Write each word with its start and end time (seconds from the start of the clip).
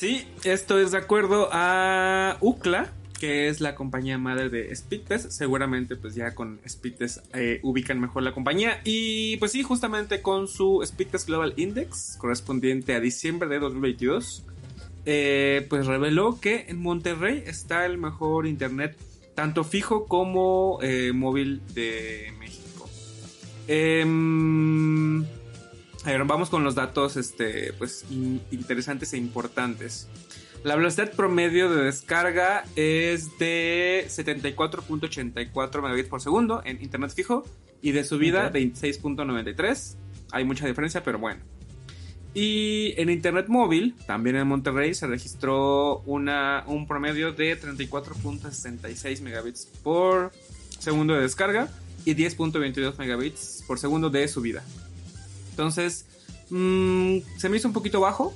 Sí, 0.00 0.26
esto 0.44 0.78
es 0.78 0.92
de 0.92 0.98
acuerdo 0.98 1.50
a 1.52 2.38
UCLA, 2.40 2.92
que 3.18 3.48
es 3.48 3.60
la 3.60 3.74
compañía 3.74 4.16
madre 4.18 4.48
de 4.48 4.74
Speedtest. 4.74 5.30
Seguramente 5.30 5.94
pues 5.96 6.14
ya 6.14 6.34
con 6.34 6.58
Speedtest 6.66 7.18
eh, 7.34 7.60
ubican 7.62 8.00
mejor 8.00 8.22
la 8.22 8.32
compañía. 8.32 8.80
Y 8.84 9.36
pues 9.36 9.52
sí, 9.52 9.62
justamente 9.62 10.22
con 10.22 10.48
su 10.48 10.82
Speedtest 10.86 11.26
Global 11.26 11.54
Index, 11.56 12.16
correspondiente 12.18 12.94
a 12.94 13.00
diciembre 13.00 13.48
de 13.50 13.58
2022, 13.58 14.44
eh, 15.06 15.66
pues 15.68 15.86
reveló 15.86 16.40
que 16.40 16.66
en 16.68 16.80
Monterrey 16.80 17.42
está 17.44 17.84
el 17.84 17.98
mejor 17.98 18.46
internet, 18.46 18.96
tanto 19.34 19.64
fijo 19.64 20.06
como 20.06 20.78
eh, 20.82 21.12
móvil 21.12 21.60
de 21.74 22.32
México. 22.38 22.88
Em, 23.68 25.26
a 26.04 26.10
ver, 26.10 26.24
vamos 26.24 26.48
con 26.50 26.64
los 26.64 26.74
datos 26.74 27.16
este, 27.16 27.72
pues, 27.74 28.04
in- 28.10 28.40
interesantes 28.50 29.12
e 29.12 29.16
importantes. 29.18 30.08
La 30.64 30.76
velocidad 30.76 31.12
promedio 31.12 31.70
de 31.74 31.84
descarga 31.84 32.64
es 32.76 33.38
de 33.38 34.04
74.84 34.08 35.82
megabits 35.82 36.08
por 36.08 36.20
segundo 36.20 36.62
en 36.64 36.82
internet 36.82 37.12
fijo 37.14 37.44
y 37.82 37.92
de 37.92 38.04
subida 38.04 38.48
Ok. 38.48 38.54
26.93. 38.54 39.96
Hay 40.32 40.44
mucha 40.44 40.66
diferencia, 40.66 41.02
pero 41.02 41.18
bueno. 41.18 41.40
Y 42.34 42.92
en 42.96 43.10
internet 43.10 43.46
móvil, 43.48 43.96
también 44.06 44.36
en 44.36 44.46
Monterrey, 44.46 44.94
se 44.94 45.06
registró 45.06 45.98
una, 46.06 46.62
un 46.66 46.86
promedio 46.86 47.32
de 47.32 47.58
34.66 47.60 49.20
megabits 49.22 49.66
por 49.82 50.30
segundo 50.78 51.14
de 51.14 51.22
descarga 51.22 51.68
y 52.04 52.14
10.22 52.14 52.96
megabits 52.98 53.64
por 53.66 53.78
segundo 53.78 54.10
de 54.10 54.28
subida. 54.28 54.62
Entonces, 55.60 56.06
mm, 56.48 57.18
se 57.36 57.48
me 57.50 57.58
hizo 57.58 57.68
un 57.68 57.74
poquito 57.74 58.00
bajo, 58.00 58.34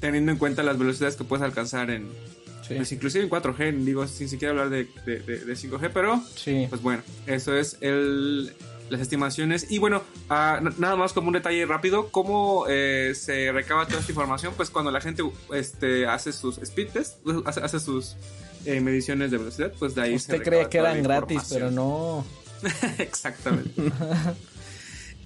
teniendo 0.00 0.32
en 0.32 0.38
cuenta 0.38 0.64
las 0.64 0.76
velocidades 0.76 1.14
que 1.14 1.22
puedes 1.22 1.44
alcanzar 1.44 1.90
en, 1.90 2.08
Sí. 2.66 2.74
pues 2.74 2.90
inclusive 2.90 3.22
en 3.24 3.30
4G, 3.30 3.84
digo, 3.84 4.06
sin 4.08 4.28
siquiera 4.28 4.50
hablar 4.50 4.68
de, 4.70 4.88
de- 5.06 5.20
de- 5.20 5.44
de 5.44 5.56
5G, 5.56 5.90
pero 5.94 6.20
Sí. 6.34 6.66
pues 6.68 6.82
bueno, 6.82 7.02
eso 7.28 7.56
es 7.56 7.78
el, 7.82 8.52
las 8.90 9.00
estimaciones. 9.00 9.70
Y 9.70 9.78
bueno, 9.78 10.02
ah, 10.28 10.60
nada 10.78 10.96
más 10.96 11.12
como 11.12 11.28
un 11.28 11.34
detalle 11.34 11.64
rápido, 11.66 12.08
¿cómo 12.10 12.66
eh, 12.68 13.12
se 13.14 13.52
recaba 13.52 13.86
toda 13.86 14.00
esta 14.00 14.10
información? 14.10 14.54
Pues 14.56 14.68
cuando 14.70 14.90
la 14.90 15.00
gente 15.00 15.22
este, 15.54 16.06
hace 16.06 16.32
sus 16.32 16.58
speed 16.58 16.88
tests, 16.88 17.16
pues, 17.22 17.36
hace, 17.46 17.60
hace 17.60 17.78
sus 17.80 18.16
eh, 18.66 18.80
mediciones 18.80 19.30
de 19.30 19.38
velocidad, 19.38 19.72
pues 19.78 19.94
de 19.94 20.02
ahí 20.02 20.10
se 20.10 20.16
Usted 20.16 20.32
recaba 20.38 20.50
creía 20.50 20.68
que 20.68 20.78
eran 20.78 21.02
gratis, 21.04 21.42
pero 21.48 21.70
no. 21.70 22.26
Exactamente. 22.98 23.70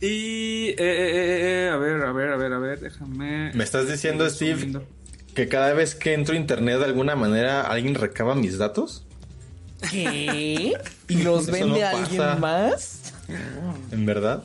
y, 0.03 0.70
eh, 0.70 0.75
eh, 0.78 1.67
eh, 1.67 1.70
a 1.72 1.77
ver, 1.77 2.03
a 2.03 2.12
ver, 2.12 2.31
a 2.31 2.36
ver, 2.36 2.53
a 2.53 2.58
ver, 2.58 2.81
déjame... 2.81 3.53
¿Me 3.55 3.62
estás 3.62 3.89
diciendo, 3.89 4.28
Steve, 4.28 4.55
subiendo. 4.55 4.84
que 5.33 5.47
cada 5.47 5.72
vez 5.75 5.95
que 5.95 6.12
entro 6.12 6.34
a 6.34 6.39
internet 6.39 6.81
de 6.81 6.86
alguna 6.86 7.14
manera 7.14 7.61
alguien 7.61 7.95
recaba 7.95 8.34
mis 8.34 8.58
datos? 8.58 9.05
¿Qué? 9.89 10.73
¿Y 11.08 11.23
los 11.23 11.47
vende 11.47 11.80
no 11.80 11.86
alguien 11.86 12.19
pasa. 12.19 12.36
más? 12.41 13.12
¿En 13.92 14.05
verdad? 14.05 14.42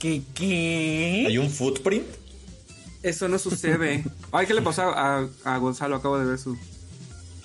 ¿Qué 0.00 0.22
qué? 0.34 1.26
¿Hay 1.28 1.38
un 1.38 1.50
footprint? 1.50 2.06
Eso 3.04 3.28
no 3.28 3.38
sucede. 3.38 4.02
Ay, 4.32 4.46
¿qué 4.48 4.54
le 4.54 4.62
pasó 4.62 4.82
a, 4.82 5.28
a 5.44 5.58
Gonzalo? 5.58 5.94
Acabo 5.94 6.18
de 6.18 6.24
ver 6.24 6.38
su... 6.38 6.58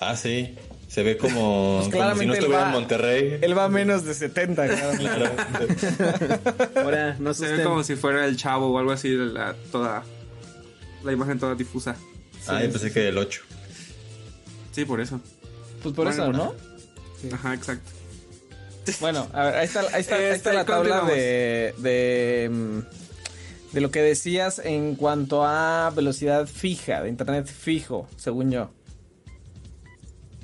Ah, 0.00 0.16
sí. 0.16 0.56
Se 0.90 1.04
ve 1.04 1.16
como, 1.16 1.82
Pues 1.88 1.94
como 2.02 2.16
si 2.16 2.26
no 2.26 2.32
estuviera 2.34 2.62
va- 2.62 2.66
en 2.66 2.72
Monterrey. 2.72 3.38
Él 3.40 3.56
va 3.56 3.64
a 3.66 3.68
menos 3.68 4.04
de 4.04 4.12
70, 4.12 4.66
cabrón. 4.66 4.96
Claro. 4.98 5.30
Ahora, 6.76 7.16
no 7.20 7.32
Se 7.32 7.42
ve 7.42 7.48
asusten. 7.52 7.64
como 7.64 7.84
si 7.84 7.94
fuera 7.94 8.24
el 8.26 8.36
chavo 8.36 8.66
o 8.72 8.78
algo 8.78 8.90
así, 8.92 9.08
la, 9.10 9.54
toda... 9.70 10.02
La 11.04 11.12
imagen 11.12 11.38
toda 11.38 11.54
difusa. 11.54 11.94
Ah, 12.48 12.60
yo 12.62 12.70
pensé 12.70 12.92
que 12.92 13.08
el 13.08 13.16
8. 13.18 13.40
Sí, 14.72 14.84
por 14.84 15.00
eso. 15.00 15.20
Pues 15.82 15.94
por 15.94 16.06
Bueno, 16.06 16.22
eso, 16.24 16.32
¿no? 16.32 16.54
Ajá, 17.34 17.54
exacto. 17.54 17.88
Bueno, 19.00 19.28
a 19.32 19.44
ver, 19.44 19.54
ahí 19.56 19.66
está, 19.66 19.80
ahí 19.80 20.00
está, 20.00 20.16
ahí 20.16 20.22
está 20.24 20.34
Este, 20.34 20.52
la 20.52 20.64
tabla 20.64 21.00
continuamos. 21.00 21.12
de, 21.14 21.74
de, 21.78 22.50
mm, 22.50 22.78
de 23.74 23.80
lo 23.80 23.90
que 23.90 24.02
decías 24.02 24.58
en 24.64 24.96
cuanto 24.96 25.46
a 25.46 25.90
velocidad 25.94 26.46
fija, 26.46 27.02
de 27.02 27.08
internet 27.10 27.46
fijo, 27.46 28.08
según 28.16 28.50
yo. 28.50 28.70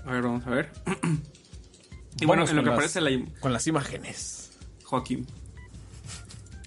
A 0.06 0.12
ver, 0.12 0.22
vamos 0.22 0.46
a 0.46 0.50
ver. 0.50 0.70
y 2.20 2.24
bueno, 2.26 2.42
Vamos 2.42 2.50
en 2.50 2.56
lo 2.56 2.62
que 2.62 2.66
las- 2.70 2.74
aparece 2.74 3.00
la 3.00 3.10
Con 3.40 3.52
las 3.52 3.66
imágenes. 3.66 4.50
Joaquín. 4.84 5.26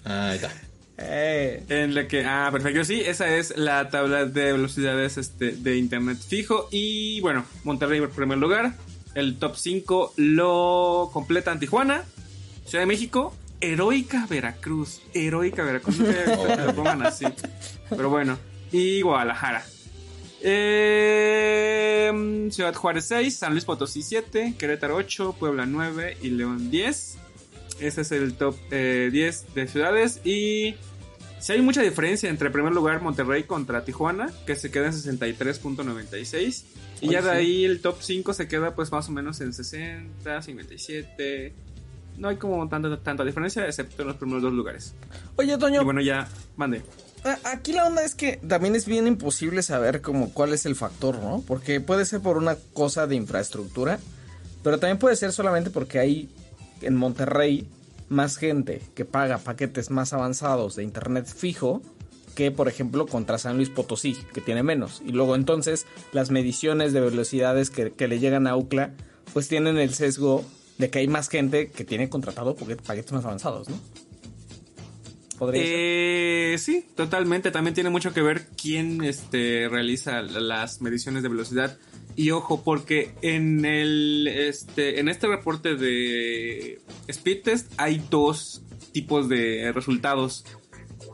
Ah, 0.04 0.28
ahí 0.30 0.36
está. 0.36 0.52
Eh, 0.98 1.64
En 1.70 1.94
la 1.94 2.06
que, 2.06 2.24
ah, 2.26 2.50
perfecto, 2.52 2.84
sí, 2.84 3.00
esa 3.00 3.26
es 3.34 3.56
la 3.56 3.88
tabla 3.88 4.26
de 4.26 4.52
velocidades 4.52 5.16
este, 5.16 5.52
de 5.52 5.76
internet 5.78 6.18
fijo. 6.18 6.68
Y 6.70 7.20
bueno, 7.22 7.44
Monterrey 7.64 7.98
en 7.98 8.10
primer 8.10 8.38
lugar. 8.38 8.74
El 9.14 9.38
top 9.38 9.56
5 9.56 10.12
lo 10.18 11.10
completan 11.12 11.58
Tijuana, 11.58 12.04
Ciudad 12.66 12.82
de 12.82 12.86
México, 12.86 13.34
Heroica 13.60 14.26
Veracruz. 14.28 15.00
Heroica 15.14 15.64
Veracruz. 15.64 15.98
No 15.98 16.06
sé 16.12 16.24
Oh. 16.36 16.46
que 16.56 16.62
lo 16.64 16.74
pongan 16.74 17.02
así. 17.06 17.24
Pero 17.88 18.08
bueno. 18.10 18.38
Y 18.70 19.00
Guadalajara. 19.00 19.64
Eh, 20.42 22.10
Ciudad 22.50 22.74
Juárez 22.74 23.06
6, 23.06 23.36
San 23.36 23.52
Luis 23.52 23.64
Potosí 23.64 24.02
7, 24.02 24.54
Querétaro 24.58 24.96
8, 24.96 25.36
Puebla 25.38 25.66
9 25.66 26.18
y 26.22 26.30
León 26.30 26.70
10. 26.70 27.18
Ese 27.80 28.00
es 28.00 28.12
el 28.12 28.34
top 28.34 28.56
eh, 28.70 29.08
10 29.12 29.54
de 29.54 29.68
ciudades. 29.68 30.20
Y 30.24 30.74
si 31.38 31.52
hay 31.52 31.62
mucha 31.62 31.82
diferencia 31.82 32.28
entre 32.28 32.48
en 32.48 32.52
primer 32.52 32.72
lugar 32.72 33.00
Monterrey 33.02 33.44
contra 33.44 33.84
Tijuana, 33.84 34.30
que 34.46 34.56
se 34.56 34.70
queda 34.70 34.86
en 34.86 34.92
63.96. 34.92 36.64
Y 37.00 37.08
Oye, 37.08 37.12
ya 37.14 37.22
de 37.22 37.30
sí. 37.30 37.36
ahí 37.36 37.64
el 37.64 37.80
top 37.80 37.96
5 38.00 38.34
se 38.34 38.46
queda 38.48 38.74
pues 38.74 38.92
más 38.92 39.08
o 39.08 39.12
menos 39.12 39.40
en 39.40 39.52
60, 39.52 40.42
57. 40.42 41.54
No 42.18 42.28
hay 42.28 42.36
como 42.36 42.68
tanta, 42.68 42.94
tanta 42.98 43.24
diferencia, 43.24 43.64
excepto 43.64 44.02
en 44.02 44.08
los 44.08 44.16
primeros 44.18 44.42
dos 44.42 44.52
lugares. 44.52 44.94
Oye, 45.36 45.56
Toño, 45.56 45.80
Y 45.80 45.84
bueno, 45.84 46.02
ya, 46.02 46.28
mande. 46.56 46.82
A- 47.24 47.38
aquí 47.52 47.72
la 47.72 47.86
onda 47.86 48.04
es 48.04 48.14
que 48.14 48.36
también 48.46 48.74
es 48.74 48.86
bien 48.86 49.06
imposible 49.06 49.62
saber 49.62 50.00
como 50.00 50.32
cuál 50.32 50.52
es 50.52 50.66
el 50.66 50.76
factor, 50.76 51.18
¿no? 51.18 51.42
Porque 51.46 51.80
puede 51.80 52.04
ser 52.04 52.20
por 52.20 52.36
una 52.36 52.56
cosa 52.72 53.06
de 53.06 53.16
infraestructura, 53.16 53.98
pero 54.62 54.78
también 54.78 54.98
puede 54.98 55.16
ser 55.16 55.32
solamente 55.32 55.70
porque 55.70 55.98
hay 55.98 56.28
en 56.82 56.96
Monterrey 56.96 57.66
más 58.08 58.36
gente 58.36 58.82
que 58.94 59.04
paga 59.04 59.38
paquetes 59.38 59.90
más 59.90 60.12
avanzados 60.12 60.76
de 60.76 60.82
internet 60.82 61.26
fijo 61.26 61.80
que, 62.34 62.50
por 62.50 62.68
ejemplo, 62.68 63.06
contra 63.06 63.38
San 63.38 63.56
Luis 63.56 63.68
Potosí, 63.70 64.16
que 64.32 64.40
tiene 64.40 64.62
menos. 64.62 65.02
Y 65.04 65.12
luego 65.12 65.34
entonces 65.34 65.86
las 66.12 66.30
mediciones 66.30 66.92
de 66.92 67.00
velocidades 67.00 67.70
que, 67.70 67.92
que 67.92 68.08
le 68.08 68.18
llegan 68.18 68.46
a 68.46 68.56
UCLA, 68.56 68.92
pues 69.32 69.48
tienen 69.48 69.78
el 69.78 69.92
sesgo 69.94 70.44
de 70.78 70.90
que 70.90 71.00
hay 71.00 71.08
más 71.08 71.28
gente 71.28 71.70
que 71.70 71.84
tiene 71.84 72.08
contratado 72.08 72.56
paquet- 72.56 72.80
paquetes 72.82 73.12
más 73.12 73.24
avanzados, 73.24 73.68
¿no? 73.68 73.76
Podría. 75.40 75.62
Eh, 75.64 76.56
sí, 76.58 76.84
totalmente. 76.94 77.50
También 77.50 77.72
tiene 77.72 77.88
mucho 77.88 78.12
que 78.12 78.20
ver 78.20 78.46
quién 78.60 79.02
este, 79.02 79.70
realiza 79.70 80.20
las 80.20 80.82
mediciones 80.82 81.22
de 81.22 81.30
velocidad. 81.30 81.78
Y 82.14 82.30
ojo, 82.32 82.62
porque 82.62 83.14
en 83.22 83.64
el 83.64 84.28
este, 84.28 85.00
en 85.00 85.08
este 85.08 85.28
reporte 85.28 85.76
de 85.76 86.82
Speed 87.08 87.42
Test 87.42 87.72
hay 87.78 88.04
dos 88.10 88.62
tipos 88.92 89.30
de 89.30 89.72
resultados. 89.72 90.44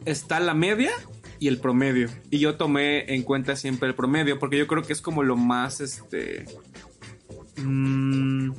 Está 0.06 0.40
la 0.40 0.54
media 0.54 0.90
y 1.38 1.46
el 1.46 1.58
promedio. 1.58 2.08
Y 2.28 2.40
yo 2.40 2.56
tomé 2.56 3.14
en 3.14 3.22
cuenta 3.22 3.54
siempre 3.54 3.88
el 3.88 3.94
promedio, 3.94 4.40
porque 4.40 4.58
yo 4.58 4.66
creo 4.66 4.82
que 4.82 4.92
es 4.92 5.00
como 5.00 5.22
lo 5.22 5.36
más 5.36 5.80
este. 5.80 6.46
mm, 7.58 8.50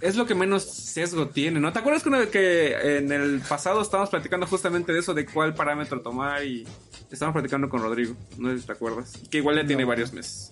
es 0.00 0.16
lo 0.16 0.26
que 0.26 0.34
menos 0.34 0.64
sesgo 0.64 1.28
tiene, 1.28 1.60
¿no? 1.60 1.72
¿Te 1.72 1.78
acuerdas 1.78 2.02
que, 2.02 2.08
una 2.08 2.18
vez 2.18 2.28
que 2.28 2.98
en 2.98 3.12
el 3.12 3.40
pasado 3.40 3.80
estábamos 3.80 4.10
platicando 4.10 4.46
justamente 4.46 4.92
de 4.92 5.00
eso, 5.00 5.14
de 5.14 5.26
cuál 5.26 5.54
parámetro 5.54 6.00
tomar 6.00 6.44
y 6.44 6.66
estábamos 7.10 7.34
platicando 7.34 7.68
con 7.68 7.82
Rodrigo, 7.82 8.14
no 8.38 8.50
sé 8.50 8.60
si 8.60 8.66
te 8.66 8.72
acuerdas, 8.72 9.12
que 9.30 9.38
igual 9.38 9.56
ya 9.56 9.66
tiene 9.66 9.84
varios 9.84 10.12
meses. 10.12 10.50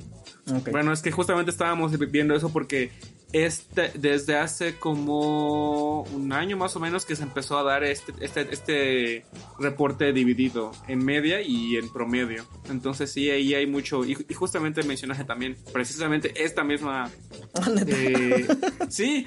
Bueno, 0.71 0.93
es 0.93 1.01
que 1.01 1.11
justamente 1.11 1.51
estábamos 1.51 1.99
viendo 2.11 2.35
eso 2.35 2.53
porque 2.53 2.91
este, 3.35 3.91
desde 3.97 4.37
hace 4.37 4.77
como 4.77 6.03
un 6.03 6.33
año 6.33 6.57
más 6.57 6.77
o 6.77 6.81
menos 6.81 7.05
que 7.05 7.17
se 7.17 7.25
empezó 7.25 7.59
a 7.59 7.65
dar 7.65 7.83
este, 7.83 8.13
este, 8.21 8.47
este 8.53 9.27
reporte 9.59 10.13
dividido 10.13 10.71
en 10.87 11.05
media 11.05 11.43
y 11.43 11.77
en 11.77 11.93
promedio. 11.93 12.47
Entonces 12.71 13.11
sí, 13.11 13.29
ahí 13.31 13.53
hay 13.53 13.67
mucho. 13.67 14.05
Y, 14.05 14.17
y 14.29 14.35
justamente 14.35 14.85
mencionaste 14.85 15.25
también 15.25 15.57
precisamente 15.73 16.45
esta 16.45 16.63
misma... 16.63 17.11
eh, 17.89 18.47
sí. 18.89 19.27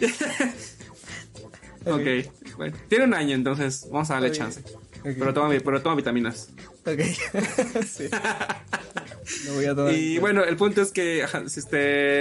ok. 1.86 2.56
Bueno, 2.56 2.78
tiene 2.88 3.04
un 3.04 3.14
año, 3.14 3.36
entonces 3.36 3.90
vamos 3.92 4.10
a 4.10 4.14
darle 4.14 4.32
chance. 4.32 4.64
Pero, 5.04 5.34
toma, 5.34 5.50
pero 5.50 5.82
toma 5.82 5.96
vitaminas. 5.96 6.54
Ok. 6.86 7.02
sí. 7.86 8.06
Lo 9.46 9.54
voy 9.54 9.66
a 9.66 9.76
tomar. 9.76 9.94
Y 9.94 10.18
bueno, 10.20 10.44
el 10.44 10.56
punto 10.58 10.82
es 10.82 10.92
que, 10.92 11.26
este, 11.46 11.78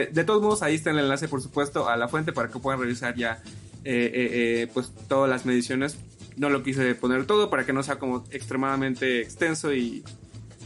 de 0.07 0.25
todos 0.25 0.43
modos, 0.43 0.63
ahí 0.63 0.75
está 0.75 0.91
el 0.91 0.99
enlace, 0.99 1.29
por 1.29 1.43
supuesto, 1.43 1.89
a 1.89 1.97
la 1.97 2.09
fuente 2.09 2.33
para 2.33 2.49
que 2.49 2.59
puedan 2.59 2.81
revisar 2.81 3.15
ya, 3.15 3.43
eh, 3.85 4.11
eh, 4.13 4.31
eh, 4.63 4.69
pues, 4.73 4.93
todas 5.09 5.31
las 5.31 5.47
mediciones. 5.47 5.97
No 6.37 6.51
lo 6.51 6.63
quise 6.63 6.95
poner 6.95 7.25
todo 7.27 7.49
para 7.49 7.65
que 7.65 7.73
no 7.73 7.83
sea 7.83 7.99
como 7.99 8.25
extremadamente 8.31 9.21
extenso 9.21 9.73
y, 9.73 10.05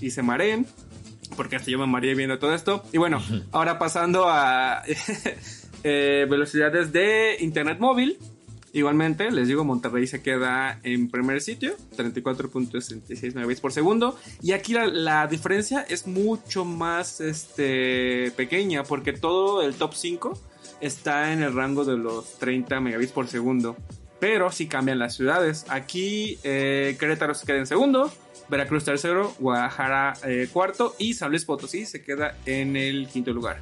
y 0.01 0.11
se 0.11 0.23
mareen, 0.23 0.67
porque 1.37 1.57
hasta 1.57 1.71
yo 1.71 1.79
me 1.79 1.87
mareé 1.87 2.15
viendo 2.15 2.39
todo 2.39 2.55
esto. 2.55 2.85
Y 2.93 2.99
bueno, 2.99 3.23
ahora 3.53 3.79
pasando 3.79 4.29
a 4.29 4.83
eh, 5.85 6.27
velocidades 6.29 6.93
de 6.93 7.37
internet 7.41 7.79
móvil. 7.79 8.19
Igualmente, 8.73 9.31
les 9.33 9.49
digo, 9.49 9.65
Monterrey 9.65 10.07
se 10.07 10.23
queda 10.23 10.79
en 10.85 11.11
primer 11.11 11.41
sitio, 11.41 11.75
34.66 11.97 13.35
megabits 13.35 13.61
por 13.61 13.73
segundo. 13.73 14.17
Y 14.43 14.53
aquí 14.53 14.75
la, 14.75 15.27
diferencia 15.27 15.85
es 15.89 16.07
mucho 16.07 16.65
más 16.65 17.21
este, 17.21 18.33
pequeña, 18.37 18.85
porque 18.85 19.13
todo 19.13 19.63
el 19.63 19.75
top 19.75 19.95
5 19.95 20.39
está 20.81 21.33
en 21.33 21.43
el 21.43 21.55
rango 21.55 21.85
de 21.85 21.97
los 21.97 22.39
30 22.39 22.81
megabits 22.81 23.13
por 23.13 23.27
segundo. 23.27 23.77
Pero 24.21 24.53
sí 24.53 24.69
cambian 24.69 24.99
las 24.99 25.17
ciudades. 25.17 25.65
Aquí 25.69 26.39
eh, 26.45 26.97
Querétaro 27.01 27.35
se 27.35 27.47
queda 27.47 27.59
en 27.59 27.67
segundo, 27.67 28.13
Veracruz 28.49 28.85
tercero, 28.85 29.33
Guadalajara 29.39 30.13
eh, 30.25 30.49
cuarto 30.53 30.95
y 30.99 31.15
San 31.15 31.31
Luis 31.31 31.45
Potosí 31.45 31.87
se 31.87 32.03
queda 32.03 32.37
en 32.47 32.77
el 32.77 33.09
quinto 33.09 33.33
lugar. 33.33 33.59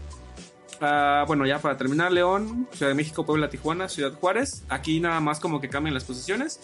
Ah, 0.80 1.24
bueno, 1.26 1.44
ya 1.46 1.58
para 1.60 1.76
terminar, 1.76 2.12
León, 2.12 2.68
Ciudad 2.72 2.90
de 2.90 2.94
México, 2.94 3.26
Puebla, 3.26 3.50
Tijuana, 3.50 3.88
Ciudad 3.88 4.12
Juárez. 4.12 4.62
Aquí 4.68 5.00
nada 5.00 5.18
más 5.20 5.40
como 5.40 5.60
que 5.60 5.68
cambian 5.68 5.94
las 5.94 6.04
posiciones, 6.04 6.60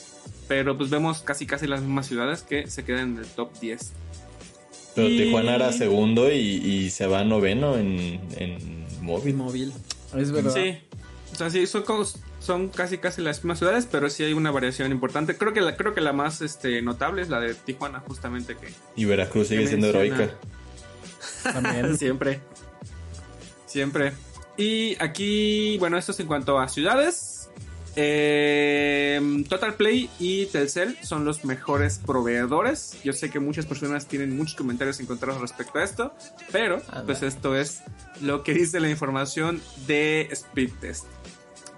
pero 0.46 0.76
pues 0.78 0.90
vemos 0.90 1.22
casi 1.22 1.46
casi 1.46 1.66
las 1.66 1.80
mismas 1.80 2.06
ciudades 2.06 2.42
que 2.42 2.68
se 2.68 2.84
quedan 2.84 3.14
en 3.14 3.18
el 3.18 3.26
top 3.26 3.50
10. 3.60 3.92
Pero 4.94 5.08
Y- 5.08 5.16
Tijuana 5.18 5.56
era 5.56 5.72
segundo 5.72 6.30
y, 6.30 6.36
y 6.38 6.90
se 6.90 7.06
va 7.08 7.24
noveno 7.24 7.76
en, 7.76 8.20
en 8.36 8.86
móvil. 9.00 9.34
móvil. 9.34 9.72
Es 10.16 10.30
verdad. 10.30 10.54
Sí, 10.54 10.78
o 11.32 11.36
sea, 11.36 11.50
sí, 11.50 11.66
son, 11.66 11.82
como- 11.82 12.04
son 12.38 12.68
casi 12.68 12.98
casi 12.98 13.20
las 13.20 13.38
mismas 13.38 13.58
ciudades, 13.58 13.88
pero 13.90 14.08
sí 14.10 14.22
hay 14.22 14.32
una 14.34 14.52
variación 14.52 14.92
importante. 14.92 15.36
Creo 15.36 15.52
que 15.52 15.60
la, 15.60 15.76
creo 15.76 15.92
que 15.94 16.00
la 16.00 16.12
más 16.12 16.40
este, 16.40 16.80
notable 16.82 17.22
es 17.22 17.28
la 17.30 17.40
de 17.40 17.54
Tijuana, 17.54 17.98
justamente 18.06 18.56
que 18.56 18.68
Y 18.94 19.06
Veracruz 19.06 19.48
sigue 19.48 19.62
Que 19.62 19.68
siendo 19.68 19.88
menciona- 19.88 20.14
heroica. 20.14 20.34
También. 21.42 21.98
Siempre. 21.98 22.40
Siempre. 23.74 24.12
Y 24.56 24.94
aquí, 25.02 25.78
bueno, 25.78 25.98
esto 25.98 26.12
es 26.12 26.20
en 26.20 26.28
cuanto 26.28 26.60
a 26.60 26.68
ciudades. 26.68 27.50
Eh, 27.96 29.44
Total 29.48 29.74
Play 29.74 30.08
y 30.20 30.46
Telcel 30.46 30.96
son 31.02 31.24
los 31.24 31.44
mejores 31.44 31.98
proveedores. 31.98 32.96
Yo 33.02 33.12
sé 33.12 33.30
que 33.30 33.40
muchas 33.40 33.66
personas 33.66 34.06
tienen 34.06 34.36
muchos 34.36 34.54
comentarios 34.54 35.00
encontrados 35.00 35.40
respecto 35.40 35.80
a 35.80 35.82
esto, 35.82 36.14
pero 36.52 36.80
pues 37.04 37.24
esto 37.24 37.56
es 37.56 37.82
lo 38.20 38.44
que 38.44 38.54
dice 38.54 38.78
la 38.78 38.88
información 38.88 39.60
de 39.88 40.30
Speedtest. 40.32 41.06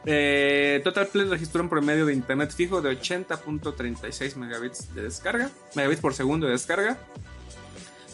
Eh, 0.05 0.83
Total 0.85 1.07
Play 1.07 1.29
registró 1.29 1.63
un 1.63 1.71
promedio 1.71 2.05
de 2.05 2.13
internet 2.13 2.53
fijo 2.55 2.83
de 2.83 2.91
80.36 2.91 4.37
megabits 4.37 4.95
de 4.95 5.01
descarga, 5.01 5.51
megabits 5.75 6.03
por 6.03 6.13
segundo 6.13 6.45
de 6.45 6.53
descarga, 6.53 6.99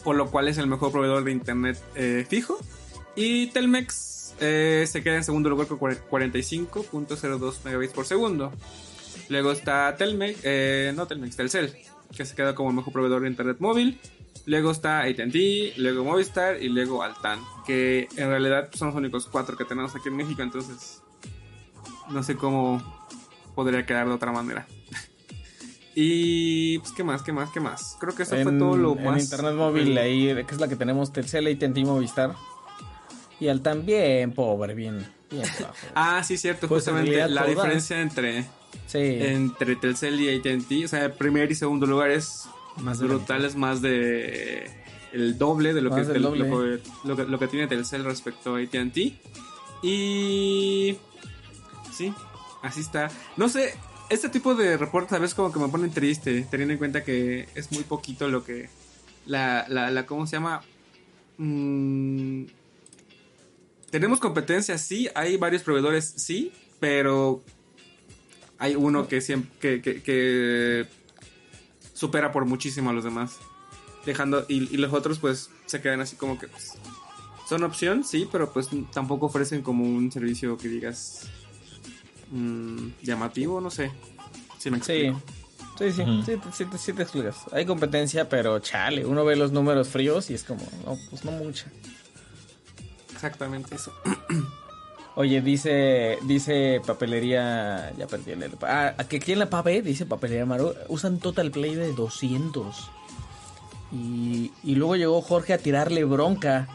por 0.05 0.15
lo 0.15 0.31
cual 0.31 0.47
es 0.47 0.57
el 0.57 0.67
mejor 0.67 0.93
proveedor 0.93 1.25
de 1.25 1.33
internet 1.33 1.77
eh, 1.95 2.25
fijo. 2.29 2.57
Y 3.15 3.47
Telmex 3.47 4.35
eh, 4.39 4.85
se 4.87 5.03
queda 5.03 5.15
en 5.15 5.23
segundo 5.23 5.49
lugar 5.49 5.67
con 5.67 5.79
45.02 5.79 7.63
megabits 7.63 7.93
por 7.93 8.05
segundo. 8.05 8.51
Luego 9.29 9.51
está 9.51 9.95
Telmex, 9.95 10.39
eh, 10.43 10.91
no 10.95 11.07
Telmex, 11.07 11.35
Telcel, 11.35 11.73
que 12.15 12.25
se 12.25 12.35
queda 12.35 12.55
como 12.55 12.69
el 12.69 12.75
mejor 12.75 12.93
proveedor 12.93 13.21
de 13.21 13.29
internet 13.29 13.57
móvil. 13.59 13.99
Luego 14.45 14.71
está 14.71 15.01
AT&T, 15.01 15.73
luego 15.77 16.03
Movistar 16.03 16.61
y 16.61 16.67
luego 16.67 17.03
Altan, 17.03 17.39
que 17.65 18.09
en 18.17 18.27
realidad 18.27 18.69
son 18.73 18.89
los 18.89 18.97
únicos 18.97 19.27
cuatro 19.27 19.55
que 19.55 19.63
tenemos 19.63 19.95
aquí 19.95 20.09
en 20.09 20.17
México, 20.17 20.41
entonces 20.41 21.01
no 22.09 22.23
sé 22.23 22.35
cómo 22.35 22.81
podría 23.55 23.85
quedar 23.85 24.07
de 24.07 24.13
otra 24.13 24.33
manera. 24.33 24.67
y 25.95 26.79
pues 26.79 26.91
qué 26.91 27.05
más, 27.05 27.21
qué 27.21 27.31
más, 27.31 27.51
qué 27.51 27.61
más. 27.61 27.95
Creo 28.01 28.13
que 28.13 28.23
eso 28.23 28.31
fue 28.31 28.51
en, 28.51 28.59
todo 28.59 28.75
lo 28.75 28.97
en 28.97 29.05
más 29.05 29.23
internet 29.23 29.53
móvil 29.53 29.97
ahí, 29.97 30.25
que 30.45 30.53
es 30.53 30.59
la 30.59 30.67
que 30.67 30.75
tenemos 30.75 31.13
Telcel, 31.13 31.47
AT&T 31.47 31.85
Movistar. 31.85 32.35
Y 33.43 33.49
al 33.49 33.61
también, 33.61 34.31
pobre, 34.31 34.73
bien, 34.73 35.05
bien 35.29 35.43
bajo. 35.61 35.75
Ah, 35.95 36.23
sí, 36.23 36.37
cierto, 36.37 36.67
Pues, 36.69 36.87
en 36.87 36.93
justamente 36.95 37.27
la 37.27 37.45
diferencia 37.45 38.01
entre 38.01 38.45
Sí. 38.87 38.99
entre 39.19 39.75
Telcel 39.75 40.19
y 40.21 40.29
AT&T, 40.35 40.85
o 40.85 40.87
sea, 40.87 41.13
primer 41.13 41.51
y 41.51 41.55
segundo 41.55 41.85
lugar 41.85 42.09
es 42.11 42.45
Más 42.81 42.99
brutal, 43.01 43.45
es 43.45 43.55
más 43.55 43.81
de 43.81 44.71
el 45.11 45.37
doble 45.37 45.73
de 45.73 45.81
lo, 45.81 45.89
que, 45.91 45.97
Más 45.97 46.07
lo, 46.07 46.31
que, 46.33 46.79
lo 47.03 47.15
que- 47.15 47.25
lo 47.25 47.37
que 47.39 47.47
tiene 47.47 47.67
Telcel 47.67 48.03
respecto 48.03 48.55
a 48.55 48.59
AT&T. 48.59 49.13
Y 49.83 50.97
sí, 51.91 52.13
así 52.61 52.79
está. 52.81 53.11
No 53.37 53.49
sé, 53.49 53.75
este 54.09 54.29
tipo 54.29 54.55
de 54.55 54.77
reportes 54.77 55.13
a 55.13 55.19
veces 55.19 55.35
como 55.35 55.51
que 55.51 55.59
me 55.59 55.67
ponen 55.67 55.91
triste, 55.91 56.47
teniendo 56.49 56.71
en 56.73 56.77
cuenta 56.79 57.03
que 57.03 57.47
es 57.53 57.71
muy 57.73 57.83
poquito 57.83 58.27
lo 58.29 58.43
que 58.43 58.69
la 59.25 59.65
la, 59.69 59.91
la 59.91 60.05
¿cómo 60.05 60.25
se 60.25 60.37
llama? 60.37 60.61
Mm, 61.37 62.45
tenemos 63.93 64.19
competencia, 64.19 64.75
sí, 64.79 65.07
hay 65.13 65.37
varios 65.37 65.61
proveedores, 65.61 66.15
sí, 66.17 66.51
pero 66.79 67.43
hay 68.57 68.73
uno 68.75 69.07
que 69.07 69.21
siempre 69.21 69.51
que, 69.59 69.81
que- 69.83 70.01
que 70.01 70.87
supera 71.93 72.31
por 72.31 72.45
muchísimo 72.45 72.89
a 72.89 72.93
los 72.93 73.03
demás. 73.03 73.37
Dejando, 74.03 74.45
y, 74.49 74.63
y 74.73 74.77
los 74.77 74.91
otros 74.93 75.19
pues 75.19 75.51
se 75.67 75.79
quedan 75.79 76.01
así 76.01 76.15
como 76.15 76.39
que 76.39 76.47
pues, 76.47 76.73
son 77.47 77.63
opción, 77.63 78.03
sí, 78.03 78.27
pero 78.31 78.51
pues 78.51 78.67
tampoco 78.91 79.27
ofrecen 79.27 79.61
como 79.61 79.85
un 79.85 80.11
servicio 80.11 80.57
que 80.57 80.69
digas 80.69 81.27
mm, 82.31 82.87
llamativo, 83.03 83.61
no 83.61 83.69
sé. 83.69 83.91
Si 84.57 84.71
me 84.71 84.77
Sí. 84.81 84.93
explico. 84.93 85.21
Sí, 85.77 85.91
sí, 85.91 86.03
sí, 86.25 86.31
te- 86.37 86.51
sí, 86.51 86.65
te- 86.65 86.77
sí 86.79 86.93
te 86.93 87.03
explicas. 87.03 87.37
Hay 87.51 87.65
competencia, 87.67 88.27
pero 88.27 88.57
chale, 88.59 89.05
uno 89.05 89.23
ve 89.23 89.35
los 89.35 89.51
números 89.51 89.87
fríos 89.87 90.31
y 90.31 90.33
es 90.33 90.43
como, 90.43 90.63
no, 90.83 90.97
pues 91.11 91.23
no 91.25 91.31
mucha. 91.31 91.67
Exactamente 93.23 93.75
eso. 93.75 93.93
Oye, 95.15 95.39
dice, 95.41 96.17
dice 96.23 96.81
papelería, 96.85 97.93
ya 97.97 98.05
perdí 98.05 98.31
el... 98.31 98.51
Ah, 98.63 98.95
que 99.07 99.17
aquí 99.17 99.31
en 99.31 99.39
la 99.39 99.49
PAPE, 99.49 99.81
dice 99.81 100.05
papelería 100.05 100.45
Maru, 100.45 100.73
usan 100.89 101.19
Total 101.19 101.49
Play 101.49 101.75
de 101.75 101.93
200. 101.93 102.89
Y, 103.93 104.51
y 104.61 104.75
luego 104.75 104.97
llegó 104.97 105.21
Jorge 105.21 105.53
a 105.53 105.57
tirarle 105.57 106.03
bronca. 106.03 106.67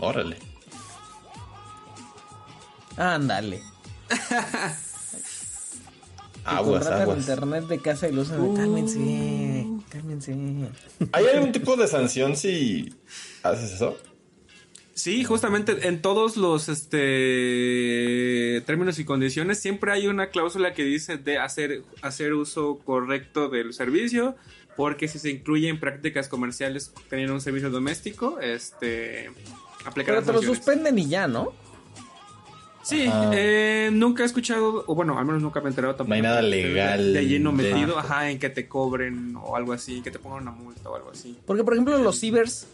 Órale. 0.00 0.38
Ándale. 2.96 3.62
Aguas, 6.44 6.86
aguas. 6.86 7.18
internet 7.18 7.66
de 7.66 7.80
casa 7.80 8.08
y 8.08 8.12
lo 8.12 8.22
usan. 8.22 8.54
Cálmense, 8.54 9.66
cálmense. 9.88 10.32
¿Hay 11.10 11.26
algún 11.26 11.50
tipo 11.50 11.76
de 11.76 11.88
sanción 11.88 12.36
si 12.36 12.94
haces 13.42 13.72
eso? 13.72 13.96
Sí, 14.96 15.24
justamente 15.24 15.86
en 15.88 16.00
todos 16.00 16.38
los 16.38 16.70
este 16.70 18.62
términos 18.64 18.98
y 18.98 19.04
condiciones 19.04 19.58
siempre 19.60 19.92
hay 19.92 20.06
una 20.06 20.28
cláusula 20.30 20.72
que 20.72 20.84
dice 20.84 21.18
de 21.18 21.36
hacer, 21.36 21.82
hacer 22.00 22.32
uso 22.32 22.78
correcto 22.82 23.50
del 23.50 23.74
servicio, 23.74 24.36
porque 24.74 25.06
si 25.06 25.18
se 25.18 25.28
incluyen 25.28 25.78
prácticas 25.80 26.28
comerciales 26.28 26.94
teniendo 27.10 27.34
un 27.34 27.42
servicio 27.42 27.68
doméstico, 27.68 28.40
este 28.40 29.30
aplicar 29.84 30.14
Pero 30.14 30.26
te 30.26 30.32
lo 30.32 30.40
suspenden 30.42 30.98
y 30.98 31.06
ya, 31.08 31.28
¿no? 31.28 31.52
Sí, 32.82 33.04
eh, 33.34 33.90
nunca 33.92 34.22
he 34.22 34.26
escuchado, 34.26 34.82
o 34.86 34.94
bueno, 34.94 35.18
al 35.18 35.26
menos 35.26 35.42
nunca 35.42 35.60
me 35.60 35.66
he 35.66 35.70
enterado 35.70 35.94
tampoco. 35.94 36.08
No 36.08 36.14
hay 36.14 36.22
nada 36.22 36.40
legal 36.40 37.12
De, 37.12 37.26
lleno 37.26 37.50
de- 37.52 37.56
metido, 37.70 37.98
ajá, 37.98 38.30
en 38.30 38.38
que 38.38 38.48
te 38.48 38.66
cobren 38.66 39.36
o 39.36 39.56
algo 39.56 39.74
así, 39.74 40.00
que 40.00 40.10
te 40.10 40.18
pongan 40.18 40.42
una 40.42 40.52
multa 40.52 40.88
o 40.88 40.96
algo 40.96 41.10
así. 41.10 41.36
Porque, 41.44 41.64
por 41.64 41.74
ejemplo, 41.74 41.98
los 41.98 42.18
cibers. 42.18 42.66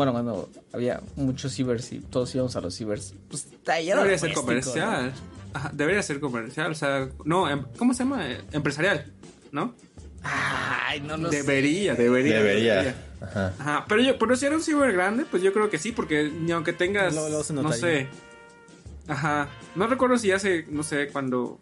Bueno, 0.00 0.12
cuando 0.14 0.48
había 0.72 1.02
muchos 1.14 1.52
cibers 1.52 1.92
y 1.92 1.98
todos 1.98 2.34
íbamos 2.34 2.56
a 2.56 2.62
los 2.62 2.74
cibers, 2.74 3.12
pues 3.28 3.46
Debería 3.66 4.16
ser 4.16 4.32
comercial. 4.32 5.12
Ajá, 5.52 5.70
debería 5.74 6.02
ser 6.02 6.20
comercial, 6.20 6.72
o 6.72 6.74
sea, 6.74 7.10
no, 7.26 7.50
em- 7.50 7.66
¿cómo 7.76 7.92
se 7.92 8.04
llama? 8.04 8.24
Empresarial, 8.50 9.12
¿no? 9.52 9.74
Ay, 10.22 11.02
no 11.02 11.18
lo 11.18 11.30
sé. 11.30 11.42
Debería, 11.42 11.94
debería, 11.96 12.38
Debería. 12.38 12.94
Ajá. 13.20 13.54
Ajá, 13.58 13.84
pero 13.90 14.00
yo, 14.00 14.18
pero 14.18 14.36
si 14.36 14.46
era 14.46 14.56
un 14.56 14.62
ciber 14.62 14.90
grande, 14.94 15.26
pues 15.30 15.42
yo 15.42 15.52
creo 15.52 15.68
que 15.68 15.76
sí, 15.76 15.92
porque 15.92 16.32
ni 16.34 16.50
aunque 16.52 16.72
tengas, 16.72 17.14
luego 17.14 17.44
se 17.44 17.52
no 17.52 17.70
sé, 17.70 18.08
Ajá. 19.06 19.50
No 19.74 19.86
recuerdo 19.86 20.16
si 20.16 20.32
hace, 20.32 20.64
no 20.70 20.82
sé, 20.82 21.08
cuando. 21.08 21.60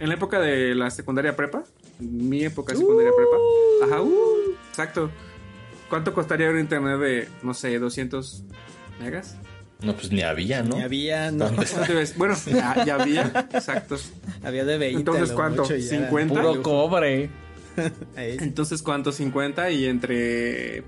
En 0.00 0.08
la 0.08 0.16
época 0.16 0.40
de 0.40 0.74
la 0.74 0.90
secundaria 0.90 1.36
prepa. 1.36 1.62
Mi 2.00 2.42
época 2.42 2.72
de 2.72 2.80
secundaria 2.80 3.12
prepa. 3.16 3.94
Ajá, 3.94 4.02
uh, 4.02 4.56
exacto. 4.70 5.08
¿Cuánto 5.92 6.14
costaría 6.14 6.48
un 6.48 6.58
internet 6.58 6.98
de, 6.98 7.28
no 7.42 7.52
sé, 7.52 7.78
200 7.78 8.44
megas? 8.98 9.36
No, 9.82 9.92
pues 9.92 10.10
ni 10.10 10.22
había, 10.22 10.62
¿no? 10.62 10.76
Ni 10.76 10.82
había, 10.82 11.30
no. 11.30 11.50
Bueno, 12.16 12.34
ya, 12.46 12.82
ya 12.82 12.94
había, 12.94 13.46
exacto. 13.52 13.98
Había 14.42 14.64
de 14.64 14.78
20. 14.78 14.98
Entonces, 15.00 15.32
¿cuánto? 15.32 15.64
mucho, 15.64 15.76
ya 15.76 15.98
era. 15.98 16.10
¿50? 16.10 16.28
Puro 16.28 16.62
cobre. 16.62 17.28
Entonces, 18.16 18.80
¿cuánto? 18.80 19.12
50 19.12 19.70
y 19.70 19.84
entre 19.84 20.82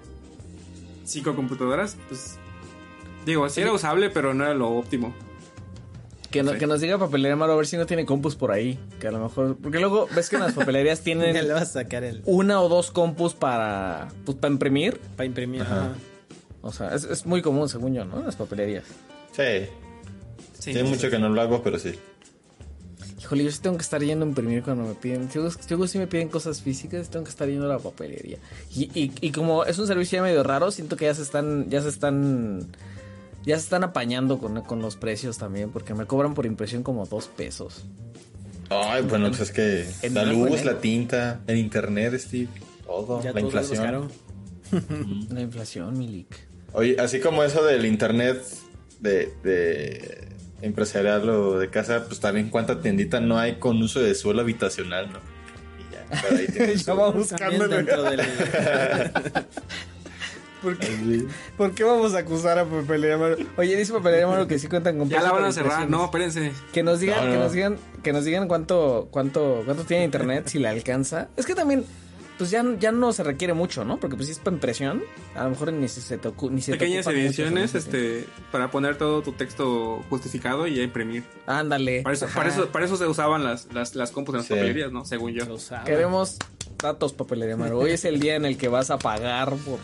cinco 1.05 1.37
computadoras, 1.37 1.99
pues 2.09 2.39
digo, 3.27 3.47
sí 3.51 3.61
era 3.61 3.75
usable, 3.75 4.09
pero 4.09 4.33
no 4.33 4.45
era 4.45 4.55
lo 4.55 4.71
óptimo. 4.71 5.15
Que, 6.35 6.43
no- 6.43 6.53
Sí. 6.53 6.59
que 6.59 6.67
nos 6.67 6.81
diga 6.81 6.99
papelería 6.99 7.37
Maro 7.37 7.53
a 7.53 7.57
ver 7.57 7.67
si 7.67 7.77
no 7.77 7.87
tiene 7.87 8.05
compus 8.05 8.35
por 8.37 8.51
ahí. 8.51 8.79
Que 9.01 9.09
a 9.09 9.11
lo 9.13 9.21
mejor. 9.21 9.57
Porque 9.57 9.79
luego 9.79 10.09
ves 10.15 10.29
que 10.29 10.37
en 10.37 10.43
las 10.43 10.53
papelerías 10.55 10.99
Ya 10.99 11.05
tienen 11.05 11.35
le 11.35 11.53
vas 11.53 11.63
a 11.63 11.67
sacar 11.83 12.03
el. 12.05 12.23
una 12.27 12.61
o 12.61 12.69
dos 12.69 12.91
compus 12.91 13.35
para. 13.35 14.09
Pues 14.25 14.37
para 14.39 14.53
imprimir. 14.53 14.99
Para 15.17 15.27
imprimir. 15.27 15.63
Ajá. 15.63 15.93
O 16.61 16.73
sea, 16.73 16.95
es, 16.95 17.05
es 17.05 17.25
muy 17.27 17.41
común, 17.43 17.69
según 17.69 17.95
yo, 17.95 18.05
¿no? 18.05 18.19
En 18.19 18.27
las 18.27 18.37
papelerías. 18.37 18.85
Sí. 19.33 19.67
Sí, 20.59 20.73
Tiene 20.73 20.89
mucho 20.89 21.09
que 21.11 21.19
no 21.19 21.29
lo 21.29 21.41
hago, 21.41 21.63
pero 21.63 21.79
sí. 21.79 21.93
Híjole, 23.21 23.45
yo 23.45 23.51
sí 23.51 23.61
tengo 23.63 23.77
que 23.77 23.83
estar 23.83 24.03
yendo 24.03 24.25
a 24.25 24.29
imprimir 24.29 24.63
cuando 24.63 24.85
me 24.85 24.95
piden. 24.95 25.31
Si 25.31 25.39
luego 25.71 25.87
sí 25.87 25.99
me 25.99 26.07
piden 26.07 26.29
cosas 26.29 26.61
físicas, 26.63 27.09
tengo 27.11 27.25
que 27.25 27.31
estar 27.31 27.49
yendo 27.49 27.65
a 27.67 27.69
la 27.69 27.79
papelería. 27.79 28.39
Y, 28.75 28.91
y, 28.99 29.13
y 29.21 29.31
como 29.31 29.65
es 29.65 29.79
un 29.79 29.87
servicio 29.87 30.17
ya 30.19 30.23
medio 30.23 30.43
raro, 30.43 30.71
siento 30.71 30.97
que 30.97 31.05
ya 31.07 31.15
se 31.15 31.23
están. 31.23 31.71
Ya 31.71 31.81
se 31.81 31.89
están. 31.91 32.67
Ya 33.45 33.57
se 33.57 33.65
están 33.65 33.85
apañando 33.85 34.39
con, 34.39 34.63
con 34.63 34.81
los 34.81 34.97
precios 34.97 35.39
también, 35.39 35.71
porque 35.71 35.95
me 35.95 36.07
cobran 36.07 36.35
por 36.35 36.47
impresión 36.47 36.83
como 36.83 37.07
dos 37.07 37.29
pesos. 37.29 37.85
Ay, 38.71 39.03
bueno, 39.03 39.29
pues 39.29 39.41
es 39.41 39.51
que 39.53 39.87
En 40.03 40.15
la 40.15 40.25
luz, 40.25 40.65
la 40.65 40.79
tinta, 40.79 41.41
el 41.47 41.59
internet, 41.59 42.19
Steve, 42.19 42.49
todo, 42.87 43.21
Ya 43.23 43.33
la 43.33 43.41
todo 43.41 43.47
inflación. 43.47 44.11
La 45.31 45.41
inflación, 45.43 45.97
Milik. 45.99 46.35
Oye, 46.73 46.97
así 46.99 47.21
como 47.21 47.45
eso 47.45 47.63
del 47.65 47.85
internet 47.85 48.43
de, 48.99 49.33
de 49.45 50.29
empresarial 50.63 51.29
o 51.29 51.59
de 51.59 51.69
casa, 51.71 52.07
pues 52.07 52.19
también 52.19 52.49
cuánta 52.49 52.81
tiendita 52.81 53.21
no 53.21 53.39
hay 53.39 53.57
con 53.57 53.81
uso 53.83 54.01
de 54.01 54.15
suelo 54.15 54.41
habitacional, 54.41 55.13
¿no? 55.13 55.19
Y 55.79 55.93
ya, 55.93 56.23
pero 56.23 56.37
ahí 56.37 56.47
Ya 56.77 56.85
También 56.85 57.13
buscándole. 57.15 57.77
dentro 57.77 58.03
del. 58.03 58.21
¿Por 60.65 60.79
qué, 60.79 60.87
Así. 60.87 61.29
por 61.57 61.73
qué 61.73 61.85
vamos 61.85 62.15
a 62.15 62.19
acusar 62.19 62.59
a 62.59 62.65
Papelería 62.65 63.17
Maro? 63.19 63.37
Oye, 63.57 63.77
dice 63.77 63.93
Papelería 63.93 64.27
Maro 64.27 64.47
que 64.49 64.59
sí 64.59 64.67
cuentan 64.67 64.99
con 64.99 65.09
Ya 65.09 65.21
la 65.23 65.31
van 65.31 65.45
a 65.45 65.53
cerrar, 65.53 65.89
no, 65.89 66.07
espérense. 66.07 66.53
Que 66.73 66.83
nos 66.83 66.99
digan, 67.01 67.19
No, 67.19 67.25
no, 67.27 67.31
que 67.31 67.37
no. 67.39 67.45
nos 67.45 67.53
digan, 67.53 67.77
que 68.03 68.13
nos 68.13 68.25
digan 68.25 68.49
cuánto, 68.49 69.09
cuánto, 69.11 69.63
cuánto 69.65 69.85
tiene 69.85 70.05
internet, 70.05 70.49
si 70.49 70.59
le 70.59 70.69
alcanza. 70.69 71.29
Es 71.37 71.47
que 71.47 71.55
también, 71.55 71.85
pues 72.39 72.51
ya, 72.51 72.65
ya 72.81 72.91
no 72.91 73.13
se 73.13 73.23
requiere 73.23 73.55
mucho, 73.55 73.85
¿no? 73.85 73.99
Porque 74.01 74.17
pues 74.17 74.27
si 74.27 74.33
es 74.33 74.39
para 74.41 74.55
impresión, 74.57 75.03
a 75.37 75.45
lo 75.45 75.51
mejor 75.51 75.73
ni 75.73 75.87
si 75.89 76.01
se 76.01 76.19
te, 76.19 76.33
ni 76.51 76.61
se 76.63 76.73
Pequeñas 76.73 77.07
ediciones, 77.07 77.75
este, 77.75 78.27
para 78.51 78.71
poner 78.71 78.97
todo 78.99 79.23
tu 79.23 79.33
texto 79.33 80.03
justificado 80.11 80.67
y 80.67 80.75
ya 80.77 80.83
imprimir. 80.83 81.23
Ándale. 81.47 82.03
Para 82.03 82.15
eso, 82.15 82.27
para 82.35 82.49
eso, 82.49 82.69
para 82.69 82.85
eso 82.87 82.97
se 82.97 83.07
usaban 83.07 83.45
las, 83.45 83.69
las, 83.73 83.95
las 83.95 84.11
compus 84.11 84.35
en 84.35 84.39
las 84.39 84.47
Sí. 84.47 84.55
papelerías, 84.55 84.91
¿no? 84.91 85.05
Según 85.05 85.33
yo. 85.33 85.45
Queremos 85.85 86.39
datos, 86.83 87.13
Papelería 87.13 87.57
Maro. 87.57 87.79
Hoy 87.79 87.93
es 87.93 88.05
el 88.05 88.19
día 88.21 88.35
en 88.35 88.45
el 88.45 88.57
que 88.59 88.69
vas 88.69 88.91
a 88.91 88.99
pagar 88.99 89.51
por 89.51 89.79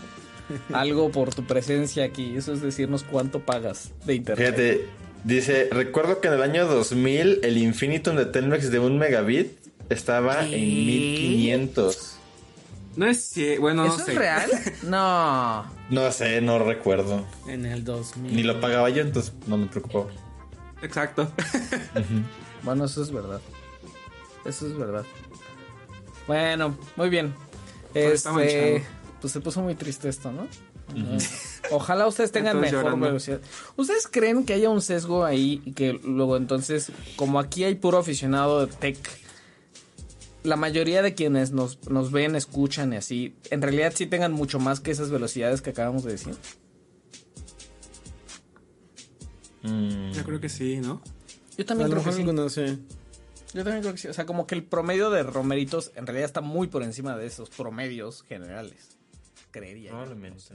algo 0.72 1.10
por 1.10 1.34
tu 1.34 1.44
presencia 1.44 2.04
aquí. 2.04 2.36
Eso 2.36 2.52
es 2.52 2.60
decirnos 2.62 3.02
cuánto 3.04 3.40
pagas 3.40 3.92
de 4.06 4.14
internet. 4.14 4.46
Fíjate, 4.46 4.86
dice, 5.24 5.68
recuerdo 5.70 6.20
que 6.20 6.28
en 6.28 6.34
el 6.34 6.42
año 6.42 6.66
2000 6.66 7.40
el 7.42 7.58
Infinitum 7.58 8.16
de 8.16 8.26
Telmex 8.26 8.70
de 8.70 8.78
un 8.78 8.98
megabit 8.98 9.52
estaba 9.88 10.40
¿Qué? 10.40 10.56
en 10.56 10.86
1500. 10.86 12.16
No 12.96 13.06
es 13.06 13.36
cier- 13.36 13.60
bueno, 13.60 13.84
no 13.86 13.94
¿Eso 13.94 14.04
sé. 14.04 14.12
es 14.12 14.18
real? 14.18 14.50
No. 14.82 15.64
No 15.90 16.10
sé, 16.12 16.40
no 16.40 16.58
recuerdo. 16.58 17.24
En 17.46 17.64
el 17.66 17.84
2000. 17.84 18.34
Ni 18.34 18.42
lo 18.42 18.60
pagaba 18.60 18.90
yo, 18.90 19.02
entonces 19.02 19.32
no 19.46 19.56
me 19.56 19.66
preocupaba. 19.66 20.06
Exacto. 20.82 21.30
Bueno, 22.62 22.84
eso 22.84 23.02
es 23.02 23.10
verdad. 23.10 23.40
Eso 24.44 24.66
es 24.66 24.76
verdad. 24.76 25.04
Bueno, 26.26 26.76
muy 26.96 27.08
bien. 27.08 27.32
Pues 27.94 28.26
Este. 28.26 28.82
Pues 29.20 29.32
se 29.32 29.40
puso 29.40 29.60
muy 29.62 29.74
triste 29.74 30.08
esto, 30.08 30.32
¿no? 30.32 30.46
Ojalá 31.70 32.06
ustedes 32.06 32.32
tengan 32.32 32.58
mejor 32.60 32.84
llorando. 32.84 33.06
velocidad. 33.06 33.40
¿Ustedes 33.76 34.08
creen 34.08 34.44
que 34.44 34.54
haya 34.54 34.70
un 34.70 34.82
sesgo 34.82 35.24
ahí 35.24 35.62
y 35.64 35.72
que 35.72 35.92
luego 35.92 36.36
entonces, 36.36 36.90
como 37.16 37.38
aquí 37.38 37.64
hay 37.64 37.74
puro 37.74 37.98
aficionado 37.98 38.66
de 38.66 38.72
tech, 38.72 38.98
la 40.42 40.56
mayoría 40.56 41.02
de 41.02 41.14
quienes 41.14 41.52
nos, 41.52 41.88
nos 41.90 42.10
ven, 42.10 42.34
escuchan 42.34 42.92
y 42.92 42.96
así, 42.96 43.34
en 43.50 43.62
realidad 43.62 43.92
sí 43.94 44.06
tengan 44.06 44.32
mucho 44.32 44.58
más 44.58 44.80
que 44.80 44.90
esas 44.90 45.10
velocidades 45.10 45.60
que 45.60 45.70
acabamos 45.70 46.04
de 46.04 46.12
decir? 46.12 46.34
Mm, 49.62 50.12
Yo 50.12 50.24
creo 50.24 50.40
que 50.40 50.48
sí, 50.48 50.78
¿no? 50.78 51.02
Yo 51.58 51.66
también 51.66 51.90
creo 51.90 52.02
que 52.02 52.12
sí. 52.12 52.24
sí. 52.48 52.78
Yo 53.52 53.64
también 53.64 53.82
creo 53.82 53.92
que 53.92 53.98
sí. 53.98 54.08
O 54.08 54.14
sea, 54.14 54.24
como 54.26 54.46
que 54.46 54.54
el 54.54 54.64
promedio 54.64 55.10
de 55.10 55.22
romeritos 55.22 55.92
en 55.94 56.06
realidad 56.06 56.26
está 56.26 56.40
muy 56.40 56.68
por 56.68 56.82
encima 56.82 57.16
de 57.16 57.26
esos 57.26 57.50
promedios 57.50 58.22
generales. 58.22 58.96
Creería. 59.50 59.90
probablemente. 59.90 60.54